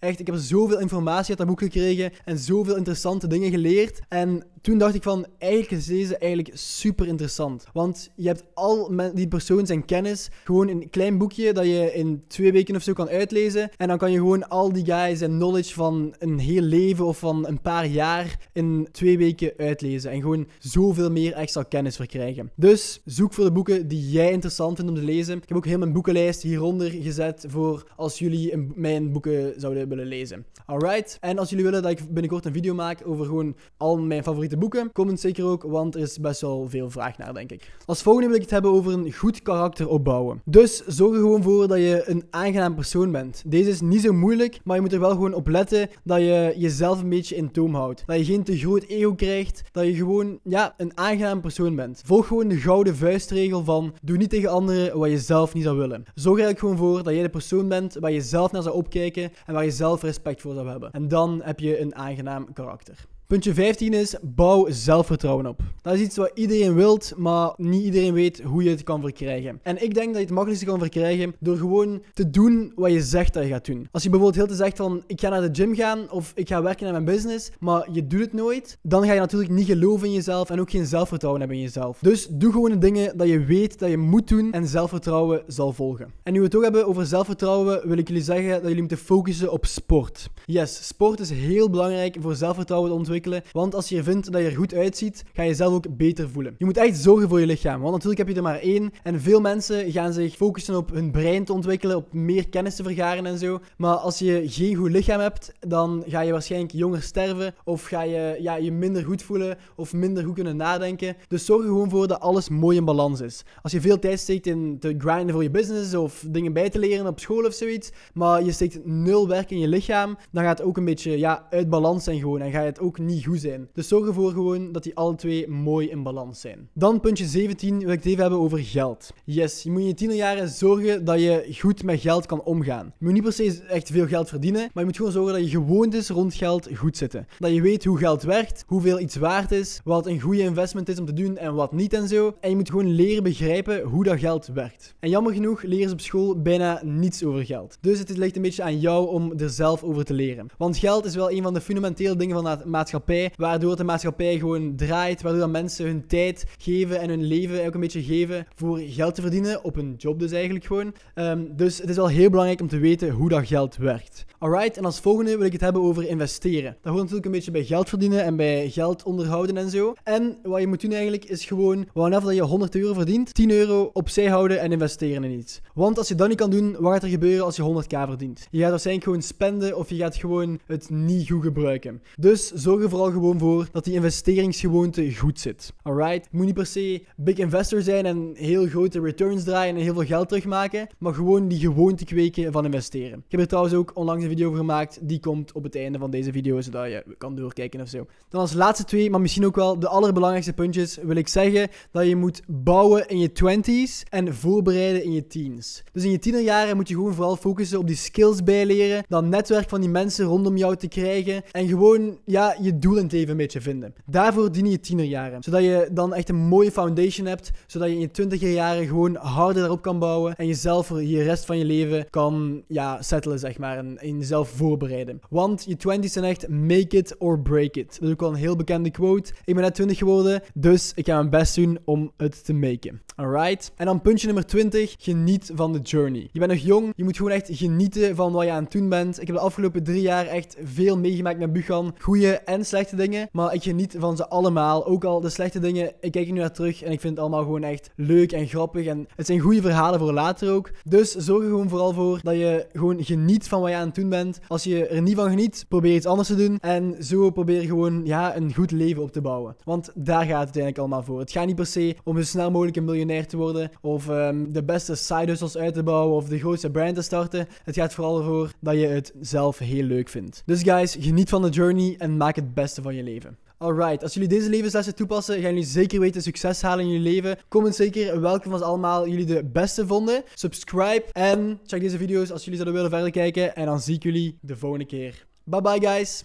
Echt, 0.00 0.20
ik 0.20 0.26
heb 0.26 0.36
zoveel 0.36 0.80
informatie 0.80 1.28
uit 1.28 1.38
dat 1.38 1.46
boek 1.46 1.60
gekregen 1.60 2.12
en 2.24 2.38
zoveel 2.38 2.76
interessante 2.76 3.26
dingen 3.26 3.50
geleerd. 3.50 4.00
En 4.08 4.44
toen 4.60 4.78
dacht 4.78 4.94
ik 4.94 5.02
van, 5.02 5.26
eigenlijk 5.38 5.72
is 5.72 5.86
deze 5.86 6.16
eigenlijk 6.16 6.50
super 6.58 7.06
interessant. 7.06 7.66
Want 7.72 8.10
je 8.14 8.26
hebt 8.26 8.44
al 8.54 8.92
die 9.14 9.28
persoon 9.28 9.66
zijn 9.66 9.84
kennis 9.84 10.28
gewoon 10.44 10.68
in 10.68 10.80
een 10.80 10.90
klein 10.90 11.18
boekje 11.18 11.52
dat 11.52 11.64
je 11.64 11.92
in 11.94 12.22
twee 12.26 12.52
weken 12.52 12.76
of 12.76 12.82
zo 12.82 12.92
kan 12.92 13.08
uitlezen. 13.08 13.70
En 13.76 13.88
dan 13.88 13.98
kan 13.98 14.10
je 14.12 14.18
gewoon 14.18 14.48
al 14.48 14.72
die 14.72 14.84
guys 14.84 15.20
en 15.20 15.30
knowledge 15.30 15.74
van 15.74 16.14
een 16.18 16.38
heel 16.38 16.62
leven 16.62 17.06
of 17.06 17.18
van 17.18 17.46
een 17.46 17.60
paar 17.60 17.86
jaar 17.86 18.48
in 18.52 18.88
twee 18.92 19.18
weken 19.18 19.52
uitlezen. 19.56 20.10
En 20.10 20.20
gewoon 20.20 20.46
zoveel 20.58 21.10
meer 21.10 21.32
extra 21.32 21.62
kennis 21.62 21.96
verkrijgen. 21.96 22.50
Dus 22.56 23.00
zoek 23.04 23.32
voor 23.32 23.44
de 23.44 23.52
boeken 23.52 23.88
die 23.88 24.10
jij 24.10 24.32
interessant 24.32 24.76
vindt 24.76 24.90
om 24.90 24.96
te 24.96 25.04
lezen. 25.04 25.36
Ik 25.36 25.48
heb 25.48 25.56
ook 25.56 25.66
heel 25.66 25.78
mijn 25.78 25.92
boekenlijst 25.92 26.42
hieronder 26.42 26.90
gezet 26.90 27.44
voor 27.48 27.86
als 27.96 28.18
jullie 28.18 28.72
mijn 28.74 29.12
boeken 29.12 29.54
zouden 29.56 29.88
willen 29.88 30.06
lezen. 30.06 30.46
Alright. 30.66 31.18
En 31.20 31.38
als 31.38 31.48
jullie 31.50 31.64
willen 31.64 31.82
dat 31.82 31.90
ik 31.90 32.04
binnenkort 32.10 32.44
een 32.44 32.52
video 32.52 32.74
maak 32.74 33.02
over 33.04 33.24
gewoon 33.24 33.56
al 33.76 33.98
mijn 33.98 34.22
favoriete 34.22 34.49
te 34.50 34.56
boeken? 34.56 34.92
Comment 34.92 35.20
zeker 35.20 35.44
ook, 35.44 35.62
want 35.62 35.94
er 35.94 36.00
is 36.00 36.18
best 36.18 36.40
wel 36.40 36.68
veel 36.68 36.90
vraag 36.90 37.18
naar, 37.18 37.34
denk 37.34 37.52
ik. 37.52 37.72
Als 37.84 38.02
volgende 38.02 38.28
wil 38.28 38.36
ik 38.36 38.42
het 38.42 38.50
hebben 38.50 38.70
over 38.70 38.92
een 38.92 39.12
goed 39.12 39.42
karakter 39.42 39.88
opbouwen. 39.88 40.42
Dus 40.44 40.82
zorg 40.86 41.14
er 41.14 41.20
gewoon 41.20 41.42
voor 41.42 41.68
dat 41.68 41.78
je 41.78 42.02
een 42.06 42.24
aangenaam 42.30 42.74
persoon 42.74 43.12
bent. 43.12 43.42
Deze 43.46 43.70
is 43.70 43.80
niet 43.80 44.00
zo 44.00 44.12
moeilijk, 44.12 44.60
maar 44.64 44.76
je 44.76 44.82
moet 44.82 44.92
er 44.92 45.00
wel 45.00 45.10
gewoon 45.10 45.34
op 45.34 45.48
letten 45.48 45.88
dat 46.04 46.18
je 46.18 46.54
jezelf 46.56 47.02
een 47.02 47.08
beetje 47.08 47.36
in 47.36 47.50
toom 47.50 47.74
houdt. 47.74 48.02
Dat 48.06 48.16
je 48.18 48.24
geen 48.24 48.42
te 48.42 48.58
groot 48.58 48.82
ego 48.82 49.14
krijgt, 49.14 49.62
dat 49.72 49.86
je 49.86 49.94
gewoon 49.94 50.38
ja, 50.42 50.74
een 50.76 50.92
aangenaam 50.94 51.40
persoon 51.40 51.76
bent. 51.76 52.02
Volg 52.04 52.26
gewoon 52.26 52.48
de 52.48 52.56
gouden 52.56 52.96
vuistregel 52.96 53.64
van 53.64 53.94
doe 54.02 54.16
niet 54.16 54.30
tegen 54.30 54.50
anderen 54.50 54.98
wat 54.98 55.10
je 55.10 55.18
zelf 55.18 55.54
niet 55.54 55.64
zou 55.64 55.76
willen. 55.76 56.04
Zorg 56.14 56.38
er 56.38 56.44
eigenlijk 56.44 56.58
gewoon 56.58 56.76
voor 56.76 57.02
dat 57.02 57.14
jij 57.14 57.22
de 57.22 57.28
persoon 57.28 57.68
bent 57.68 57.94
waar 57.94 58.12
je 58.12 58.20
zelf 58.20 58.52
naar 58.52 58.62
zou 58.62 58.74
opkijken 58.74 59.32
en 59.46 59.54
waar 59.54 59.64
je 59.64 59.70
zelf 59.70 60.02
respect 60.02 60.40
voor 60.40 60.54
zou 60.54 60.68
hebben. 60.68 60.90
En 60.90 61.08
dan 61.08 61.40
heb 61.44 61.60
je 61.60 61.80
een 61.80 61.94
aangenaam 61.94 62.52
karakter. 62.52 63.08
Puntje 63.30 63.54
15 63.54 63.92
is 63.92 64.16
bouw 64.22 64.66
zelfvertrouwen 64.68 65.46
op. 65.46 65.60
Dat 65.82 65.94
is 65.94 66.00
iets 66.00 66.16
wat 66.16 66.30
iedereen 66.34 66.74
wilt, 66.74 67.12
maar 67.16 67.52
niet 67.56 67.84
iedereen 67.84 68.12
weet 68.12 68.42
hoe 68.42 68.62
je 68.62 68.70
het 68.70 68.82
kan 68.82 69.00
verkrijgen. 69.00 69.60
En 69.62 69.82
ik 69.82 69.94
denk 69.94 70.06
dat 70.06 70.16
je 70.16 70.22
het 70.22 70.30
makkelijkste 70.30 70.66
kan 70.66 70.78
verkrijgen 70.78 71.34
door 71.38 71.56
gewoon 71.56 72.02
te 72.14 72.30
doen 72.30 72.72
wat 72.74 72.92
je 72.92 73.02
zegt 73.02 73.34
dat 73.34 73.42
je 73.42 73.48
gaat 73.48 73.66
doen. 73.66 73.88
Als 73.90 74.02
je 74.02 74.10
bijvoorbeeld 74.10 74.38
heel 74.38 74.56
te 74.56 74.64
zegt 74.64 74.76
van 74.76 75.02
ik 75.06 75.20
ga 75.20 75.28
naar 75.28 75.52
de 75.52 75.62
gym 75.62 75.74
gaan 75.74 76.10
of 76.10 76.32
ik 76.34 76.48
ga 76.48 76.62
werken 76.62 76.86
aan 76.86 76.92
mijn 76.92 77.04
business, 77.04 77.50
maar 77.58 77.88
je 77.92 78.06
doet 78.06 78.20
het 78.20 78.32
nooit, 78.32 78.78
dan 78.82 79.04
ga 79.04 79.12
je 79.12 79.20
natuurlijk 79.20 79.50
niet 79.50 79.66
geloven 79.66 80.06
in 80.06 80.12
jezelf 80.12 80.50
en 80.50 80.60
ook 80.60 80.70
geen 80.70 80.86
zelfvertrouwen 80.86 81.40
hebben 81.40 81.58
in 81.58 81.64
jezelf. 81.64 81.98
Dus 82.00 82.26
doe 82.30 82.52
gewoon 82.52 82.70
de 82.70 82.78
dingen 82.78 83.16
dat 83.16 83.28
je 83.28 83.44
weet 83.44 83.78
dat 83.78 83.90
je 83.90 83.98
moet 83.98 84.28
doen 84.28 84.52
en 84.52 84.66
zelfvertrouwen 84.66 85.42
zal 85.46 85.72
volgen. 85.72 86.12
En 86.22 86.32
nu 86.32 86.38
we 86.38 86.44
het 86.44 86.56
ook 86.56 86.62
hebben 86.62 86.86
over 86.86 87.06
zelfvertrouwen, 87.06 87.88
wil 87.88 87.98
ik 87.98 88.08
jullie 88.08 88.22
zeggen 88.22 88.50
dat 88.50 88.62
jullie 88.62 88.78
moeten 88.78 88.98
focussen 88.98 89.52
op 89.52 89.66
sport. 89.66 90.30
Yes, 90.44 90.86
sport 90.86 91.20
is 91.20 91.30
heel 91.30 91.70
belangrijk 91.70 92.16
voor 92.20 92.34
zelfvertrouwen 92.34 92.90
te 92.90 92.96
ontwikkelen 92.96 93.18
want 93.52 93.74
als 93.74 93.88
je 93.88 94.02
vindt 94.02 94.32
dat 94.32 94.40
je 94.40 94.46
er 94.46 94.56
goed 94.56 94.74
uitziet, 94.74 95.24
ga 95.32 95.42
je 95.42 95.48
jezelf 95.48 95.74
ook 95.74 95.96
beter 95.96 96.28
voelen. 96.28 96.54
Je 96.58 96.64
moet 96.64 96.76
echt 96.76 96.98
zorgen 96.98 97.28
voor 97.28 97.40
je 97.40 97.46
lichaam. 97.46 97.80
Want 97.80 97.92
natuurlijk 97.92 98.18
heb 98.18 98.28
je 98.28 98.34
er 98.34 98.42
maar 98.42 98.58
één. 98.58 98.90
En 99.02 99.20
veel 99.20 99.40
mensen 99.40 99.92
gaan 99.92 100.12
zich 100.12 100.36
focussen 100.36 100.76
op 100.76 100.90
hun 100.90 101.10
brein 101.10 101.44
te 101.44 101.52
ontwikkelen, 101.52 101.96
op 101.96 102.12
meer 102.12 102.48
kennis 102.48 102.76
te 102.76 102.82
vergaren 102.82 103.26
en 103.26 103.38
zo. 103.38 103.60
Maar 103.76 103.94
als 103.94 104.18
je 104.18 104.42
geen 104.46 104.74
goed 104.74 104.90
lichaam 104.90 105.20
hebt, 105.20 105.52
dan 105.58 106.04
ga 106.06 106.20
je 106.20 106.32
waarschijnlijk 106.32 106.72
jonger 106.72 107.02
sterven. 107.02 107.54
Of 107.64 107.84
ga 107.84 108.02
je 108.02 108.36
ja, 108.40 108.54
je 108.56 108.72
minder 108.72 109.04
goed 109.04 109.22
voelen 109.22 109.58
of 109.76 109.92
minder 109.92 110.24
goed 110.24 110.34
kunnen 110.34 110.56
nadenken. 110.56 111.16
Dus 111.28 111.44
zorg 111.44 111.62
er 111.62 111.68
gewoon 111.68 111.90
voor 111.90 112.06
dat 112.08 112.20
alles 112.20 112.48
mooi 112.48 112.76
in 112.76 112.84
balans 112.84 113.20
is. 113.20 113.44
Als 113.62 113.72
je 113.72 113.80
veel 113.80 113.98
tijd 113.98 114.18
steekt 114.18 114.46
in 114.46 114.76
te 114.78 114.94
grinden 114.98 115.32
voor 115.32 115.42
je 115.42 115.50
business 115.50 115.94
of 115.94 116.24
dingen 116.28 116.52
bij 116.52 116.70
te 116.70 116.78
leren 116.78 117.06
op 117.06 117.20
school 117.20 117.44
of 117.44 117.52
zoiets, 117.52 117.90
maar 118.14 118.44
je 118.44 118.52
steekt 118.52 118.86
nul 118.86 119.28
werk 119.28 119.50
in 119.50 119.58
je 119.58 119.68
lichaam, 119.68 120.16
dan 120.30 120.44
gaat 120.44 120.58
het 120.58 120.66
ook 120.66 120.76
een 120.76 120.84
beetje 120.84 121.18
ja, 121.18 121.46
uit 121.50 121.68
balans 121.68 122.04
zijn 122.04 122.18
gewoon. 122.18 122.40
En 122.40 122.50
ga 122.50 122.60
je 122.60 122.66
het 122.66 122.80
ook 122.80 122.98
niet 122.98 123.09
goed 123.24 123.40
zijn. 123.40 123.68
Dus 123.72 123.88
zorg 123.88 124.06
ervoor 124.06 124.30
gewoon 124.32 124.72
dat 124.72 124.82
die 124.82 124.96
alle 124.96 125.14
twee 125.14 125.48
mooi 125.48 125.88
in 125.88 126.02
balans 126.02 126.40
zijn. 126.40 126.68
Dan 126.72 127.00
puntje 127.00 127.26
17 127.26 127.78
wil 127.78 127.88
ik 127.88 127.96
het 127.96 128.06
even 128.06 128.20
hebben 128.20 128.38
over 128.38 128.58
geld. 128.58 129.12
Yes, 129.24 129.62
je 129.62 129.70
moet 129.70 129.80
in 129.80 129.86
je 129.86 129.94
tienerjaren 129.94 130.48
zorgen 130.48 131.04
dat 131.04 131.20
je 131.20 131.56
goed 131.58 131.82
met 131.82 132.00
geld 132.00 132.26
kan 132.26 132.42
omgaan. 132.42 132.92
Je 132.98 133.04
moet 133.04 133.12
niet 133.12 133.22
per 133.22 133.32
se 133.32 133.62
echt 133.68 133.90
veel 133.90 134.06
geld 134.06 134.28
verdienen, 134.28 134.60
maar 134.60 134.82
je 134.82 134.84
moet 134.84 134.96
gewoon 134.96 135.12
zorgen 135.12 135.32
dat 135.32 135.50
je 135.50 135.58
gewoontes 135.58 136.08
rond 136.08 136.34
geld 136.34 136.68
goed 136.74 136.96
zitten. 136.96 137.26
Dat 137.38 137.54
je 137.54 137.62
weet 137.62 137.84
hoe 137.84 137.98
geld 137.98 138.22
werkt, 138.22 138.64
hoeveel 138.66 139.00
iets 139.00 139.16
waard 139.16 139.52
is, 139.52 139.80
wat 139.84 140.06
een 140.06 140.20
goede 140.20 140.42
investment 140.42 140.88
is 140.88 140.98
om 140.98 141.06
te 141.06 141.12
doen 141.12 141.36
en 141.36 141.54
wat 141.54 141.72
niet 141.72 141.92
en 141.92 142.08
zo. 142.08 142.34
En 142.40 142.50
je 142.50 142.56
moet 142.56 142.70
gewoon 142.70 142.94
leren 142.94 143.22
begrijpen 143.22 143.82
hoe 143.82 144.04
dat 144.04 144.18
geld 144.18 144.46
werkt. 144.46 144.94
En 144.98 145.10
jammer 145.10 145.32
genoeg 145.32 145.62
leren 145.62 145.88
ze 145.88 145.94
op 145.94 146.00
school 146.00 146.42
bijna 146.42 146.80
niets 146.84 147.24
over 147.24 147.44
geld. 147.44 147.78
Dus 147.80 147.98
het 147.98 148.16
ligt 148.16 148.36
een 148.36 148.42
beetje 148.42 148.62
aan 148.62 148.80
jou 148.80 149.08
om 149.08 149.32
er 149.36 149.50
zelf 149.50 149.82
over 149.82 150.04
te 150.04 150.14
leren. 150.14 150.46
Want 150.58 150.76
geld 150.76 151.04
is 151.04 151.14
wel 151.14 151.30
een 151.30 151.42
van 151.42 151.54
de 151.54 151.60
fundamentele 151.60 152.16
dingen 152.16 152.42
van 152.42 152.58
de 152.58 152.66
maatschappij 152.66 152.99
waardoor 153.36 153.76
de 153.76 153.84
maatschappij 153.84 154.38
gewoon 154.38 154.76
draait, 154.76 155.22
waardoor 155.22 155.40
dat 155.40 155.50
mensen 155.50 155.86
hun 155.86 156.06
tijd 156.06 156.44
geven 156.58 157.00
en 157.00 157.08
hun 157.08 157.24
leven 157.24 157.66
ook 157.66 157.74
een 157.74 157.80
beetje 157.80 158.02
geven 158.02 158.46
voor 158.54 158.78
geld 158.78 159.14
te 159.14 159.20
verdienen, 159.20 159.64
op 159.64 159.76
een 159.76 159.94
job 159.98 160.18
dus 160.18 160.32
eigenlijk 160.32 160.64
gewoon. 160.64 160.94
Ehm, 161.14 161.44
dus 161.56 161.78
het 161.78 161.88
is 161.88 161.96
wel 161.96 162.08
heel 162.08 162.30
belangrijk 162.30 162.60
om 162.60 162.68
te 162.68 162.78
weten 162.78 163.10
hoe 163.10 163.28
dat 163.28 163.46
geld 163.46 163.76
werkt. 163.76 164.24
Alright, 164.38 164.76
en 164.76 164.84
als 164.84 165.00
volgende 165.00 165.36
wil 165.36 165.46
ik 165.46 165.52
het 165.52 165.60
hebben 165.60 165.82
over 165.82 166.08
investeren. 166.08 166.76
Dat 166.80 166.92
hoort 166.92 166.96
natuurlijk 166.96 167.26
een 167.26 167.32
beetje 167.32 167.50
bij 167.50 167.64
geld 167.64 167.88
verdienen 167.88 168.24
en 168.24 168.36
bij 168.36 168.70
geld 168.70 169.02
onderhouden 169.02 169.56
en 169.56 169.70
zo. 169.70 169.94
En 170.04 170.38
wat 170.42 170.60
je 170.60 170.66
moet 170.66 170.80
doen 170.80 170.92
eigenlijk 170.92 171.24
is 171.24 171.44
gewoon, 171.44 171.88
wanneer 171.92 172.20
dat 172.20 172.34
je 172.34 172.42
100 172.42 172.74
euro 172.74 172.94
verdient, 172.94 173.34
10 173.34 173.50
euro 173.50 173.90
opzij 173.92 174.26
houden 174.26 174.60
en 174.60 174.72
investeren 174.72 175.24
in 175.24 175.38
iets. 175.38 175.60
Want 175.74 175.98
als 175.98 176.08
je 176.08 176.14
dat 176.14 176.28
niet 176.28 176.36
kan 176.36 176.50
doen, 176.50 176.76
wat 176.78 176.92
gaat 176.92 177.02
er 177.02 177.08
gebeuren 177.08 177.44
als 177.44 177.56
je 177.56 177.62
100k 177.62 177.96
verdient? 178.08 178.46
Je 178.50 178.60
gaat 178.60 178.70
waarschijnlijk 178.70 179.06
gewoon 179.06 179.22
spenden 179.22 179.76
of 179.76 179.88
je 179.88 179.96
gaat 179.96 180.16
gewoon 180.16 180.60
het 180.66 180.90
niet 180.90 181.30
goed 181.30 181.42
gebruiken. 181.42 182.02
Dus 182.16 182.50
zorg 182.50 182.82
ervoor 182.82 182.89
vooral 182.90 183.10
gewoon 183.10 183.38
voor 183.38 183.68
dat 183.72 183.84
die 183.84 183.94
investeringsgewoonte 183.94 185.14
goed 185.14 185.40
zit. 185.40 185.72
Alright? 185.82 186.28
Je 186.30 186.36
moet 186.36 186.46
niet 186.46 186.54
per 186.54 186.66
se 186.66 187.02
big 187.16 187.36
investor 187.36 187.82
zijn 187.82 188.06
en 188.06 188.30
heel 188.34 188.66
grote 188.66 189.00
returns 189.00 189.44
draaien 189.44 189.76
en 189.76 189.82
heel 189.82 189.94
veel 189.94 190.04
geld 190.04 190.28
terugmaken, 190.28 190.88
maar 190.98 191.14
gewoon 191.14 191.48
die 191.48 191.58
gewoonte 191.58 192.04
kweken 192.04 192.52
van 192.52 192.64
investeren. 192.64 193.18
Ik 193.18 193.30
heb 193.30 193.40
er 193.40 193.46
trouwens 193.46 193.74
ook 193.74 193.90
onlangs 193.94 194.22
een 194.22 194.30
video 194.30 194.46
over 194.46 194.58
gemaakt, 194.58 194.98
die 195.02 195.20
komt 195.20 195.52
op 195.52 195.62
het 195.62 195.76
einde 195.76 195.98
van 195.98 196.10
deze 196.10 196.32
video, 196.32 196.60
zodat 196.60 196.86
je 196.86 197.04
kan 197.18 197.36
doorkijken 197.36 197.80
of 197.80 197.88
zo. 197.88 198.06
Dan 198.28 198.40
als 198.40 198.52
laatste 198.52 198.84
twee, 198.84 199.10
maar 199.10 199.20
misschien 199.20 199.46
ook 199.46 199.56
wel 199.56 199.78
de 199.78 199.88
allerbelangrijkste 199.88 200.52
puntjes, 200.52 200.96
wil 201.02 201.16
ik 201.16 201.28
zeggen 201.28 201.68
dat 201.90 202.06
je 202.06 202.16
moet 202.16 202.42
bouwen 202.46 203.08
in 203.08 203.18
je 203.18 203.30
20s 203.30 204.08
en 204.08 204.34
voorbereiden 204.34 205.04
in 205.04 205.12
je 205.12 205.26
teens. 205.26 205.82
Dus 205.92 206.04
in 206.04 206.10
je 206.10 206.18
tienerjaren 206.18 206.76
moet 206.76 206.88
je 206.88 206.94
gewoon 206.94 207.14
vooral 207.14 207.36
focussen 207.36 207.78
op 207.78 207.86
die 207.86 207.96
skills 207.96 208.42
bijleren, 208.42 209.04
dat 209.08 209.24
netwerk 209.24 209.68
van 209.68 209.80
die 209.80 209.90
mensen 209.90 210.24
rondom 210.26 210.56
jou 210.56 210.76
te 210.76 210.88
krijgen 210.88 211.42
en 211.52 211.68
gewoon, 211.68 212.18
ja, 212.24 212.56
je 212.60 212.69
doel 212.78 212.96
in 212.96 213.02
het 213.02 213.12
leven 213.12 213.30
een 213.30 213.36
beetje 213.36 213.60
vinden. 213.60 213.94
Daarvoor 214.06 214.52
dienen 214.52 214.70
je 214.70 214.80
tienerjaren. 214.80 215.42
Zodat 215.42 215.62
je 215.62 215.88
dan 215.92 216.14
echt 216.14 216.28
een 216.28 216.36
mooie 216.36 216.70
foundation 216.70 217.26
hebt. 217.26 217.50
Zodat 217.66 217.88
je 217.88 217.94
in 217.94 218.00
je 218.00 218.10
twintiger 218.10 218.50
jaren 218.50 218.86
gewoon 218.86 219.16
harder 219.16 219.60
daarop 219.60 219.82
kan 219.82 219.98
bouwen. 219.98 220.34
En 220.36 220.46
jezelf 220.46 220.86
voor 220.86 221.02
je 221.02 221.22
rest 221.22 221.44
van 221.44 221.58
je 221.58 221.64
leven 221.64 222.10
kan 222.10 222.62
ja, 222.66 223.02
settelen, 223.02 223.38
zeg 223.38 223.58
maar. 223.58 223.78
En, 223.78 223.98
en 223.98 224.18
jezelf 224.18 224.48
voorbereiden. 224.48 225.20
Want 225.30 225.64
je 225.68 225.76
twenties 225.76 226.12
zijn 226.12 226.24
echt 226.24 226.48
make 226.48 226.96
it 226.96 227.16
or 227.18 227.40
break 227.40 227.74
it. 227.74 227.96
Dat 228.00 228.02
is 228.02 228.10
ook 228.10 228.20
wel 228.20 228.28
een 228.28 228.34
heel 228.34 228.56
bekende 228.56 228.90
quote. 228.90 229.32
Ik 229.44 229.54
ben 229.54 229.62
net 229.62 229.74
20 229.74 229.98
geworden, 229.98 230.42
dus 230.54 230.92
ik 230.94 231.06
ga 231.06 231.14
mijn 231.14 231.30
best 231.30 231.54
doen 231.54 231.78
om 231.84 232.12
het 232.16 232.44
te 232.44 232.52
maken. 232.52 233.00
Alright? 233.14 233.72
En 233.76 233.86
dan 233.86 234.00
puntje 234.00 234.26
nummer 234.26 234.46
20. 234.46 234.94
Geniet 234.98 235.50
van 235.54 235.72
de 235.72 235.78
journey. 235.78 236.28
Je 236.32 236.38
bent 236.38 236.52
nog 236.52 236.60
jong. 236.60 236.92
Je 236.96 237.04
moet 237.04 237.16
gewoon 237.16 237.32
echt 237.32 237.48
genieten 237.52 238.16
van 238.16 238.32
wat 238.32 238.44
je 238.44 238.50
aan 238.50 238.62
het 238.62 238.72
doen 238.72 238.88
bent. 238.88 239.20
Ik 239.20 239.26
heb 239.26 239.36
de 239.36 239.42
afgelopen 239.42 239.82
drie 239.82 240.02
jaar 240.02 240.26
echt 240.26 240.56
veel 240.62 240.98
meegemaakt 240.98 241.38
met 241.38 241.52
Buchan. 241.52 241.94
Goede 241.98 242.32
en 242.32 242.59
slechte 242.64 242.96
dingen. 242.96 243.28
Maar 243.32 243.54
ik 243.54 243.62
geniet 243.62 243.96
van 243.98 244.16
ze 244.16 244.28
allemaal. 244.28 244.86
Ook 244.86 245.04
al 245.04 245.20
de 245.20 245.28
slechte 245.28 245.58
dingen. 245.58 245.92
Ik 246.00 246.12
kijk 246.12 246.26
er 246.26 246.32
nu 246.32 246.38
naar 246.38 246.52
terug 246.52 246.82
en 246.82 246.92
ik 246.92 247.00
vind 247.00 247.12
het 247.12 247.22
allemaal 247.22 247.42
gewoon 247.42 247.62
echt 247.62 247.90
leuk 247.96 248.32
en 248.32 248.46
grappig. 248.46 248.86
En 248.86 249.06
het 249.16 249.26
zijn 249.26 249.38
goede 249.38 249.60
verhalen 249.60 249.98
voor 249.98 250.12
later 250.12 250.52
ook. 250.52 250.70
Dus 250.84 251.14
zorg 251.14 251.42
er 251.42 251.48
gewoon 251.48 251.68
vooral 251.68 251.92
voor 251.92 252.20
dat 252.22 252.34
je 252.34 252.66
gewoon 252.72 253.04
geniet 253.04 253.48
van 253.48 253.60
wat 253.60 253.70
je 253.70 253.76
aan 253.76 253.86
het 253.86 253.94
doen 253.94 254.08
bent. 254.08 254.40
Als 254.48 254.64
je 254.64 254.86
er 254.86 255.02
niet 255.02 255.16
van 255.16 255.28
geniet, 255.28 255.64
probeer 255.68 255.94
iets 255.94 256.06
anders 256.06 256.28
te 256.28 256.36
doen. 256.36 256.58
En 256.60 256.96
zo 257.04 257.30
probeer 257.30 257.62
gewoon 257.62 258.00
ja, 258.04 258.36
een 258.36 258.54
goed 258.54 258.70
leven 258.70 259.02
op 259.02 259.12
te 259.12 259.20
bouwen. 259.20 259.56
Want 259.64 259.90
daar 259.94 260.24
gaat 260.24 260.28
het 260.28 260.38
uiteindelijk 260.38 260.78
allemaal 260.78 261.02
voor. 261.02 261.18
Het 261.18 261.30
gaat 261.30 261.46
niet 261.46 261.56
per 261.56 261.66
se 261.66 261.96
om 262.04 262.16
zo 262.16 262.22
snel 262.22 262.50
mogelijk 262.50 262.76
een 262.76 262.84
miljonair 262.84 263.26
te 263.26 263.36
worden. 263.36 263.70
Of 263.80 264.08
um, 264.08 264.52
de 264.52 264.64
beste 264.64 264.94
side 264.94 265.26
hustles 265.26 265.56
uit 265.56 265.74
te 265.74 265.82
bouwen. 265.82 266.16
Of 266.16 266.28
de 266.28 266.38
grootste 266.38 266.70
brand 266.70 266.94
te 266.94 267.02
starten. 267.02 267.46
Het 267.64 267.76
gaat 267.76 267.94
vooral 267.94 268.18
ervoor 268.18 268.52
dat 268.60 268.74
je 268.74 268.86
het 268.86 269.12
zelf 269.20 269.58
heel 269.58 269.82
leuk 269.82 270.08
vindt. 270.08 270.42
Dus 270.46 270.62
guys, 270.62 270.96
geniet 271.00 271.28
van 271.28 271.42
de 271.42 271.48
journey 271.48 271.94
en 271.98 272.16
maak 272.16 272.36
beste 272.54 272.82
van 272.82 272.94
je 272.94 273.02
leven. 273.02 273.38
Alright, 273.58 274.02
als 274.02 274.14
jullie 274.14 274.28
deze 274.28 274.48
levenslessen 274.48 274.94
toepassen, 274.94 275.34
gaan 275.34 275.50
jullie 275.50 275.64
zeker 275.64 276.00
weten 276.00 276.22
succes 276.22 276.62
halen 276.62 276.84
in 276.84 276.90
jullie 276.90 277.12
leven. 277.12 277.38
Comment 277.48 277.74
zeker 277.74 278.20
welke 278.20 278.48
van 278.48 278.58
ze 278.58 278.64
allemaal 278.64 279.08
jullie 279.08 279.24
de 279.24 279.44
beste 279.44 279.86
vonden. 279.86 280.22
Subscribe 280.34 281.04
en 281.12 281.60
check 281.66 281.80
deze 281.80 281.98
video's 281.98 282.30
als 282.30 282.44
jullie 282.44 282.60
zouden 282.60 282.74
willen 282.74 282.90
verder 282.90 283.10
kijken. 283.10 283.56
En 283.56 283.66
dan 283.66 283.80
zie 283.80 283.94
ik 283.94 284.02
jullie 284.02 284.38
de 284.40 284.56
volgende 284.56 284.86
keer. 284.86 285.26
Bye 285.44 285.60
bye 285.60 285.80
guys! 285.80 286.24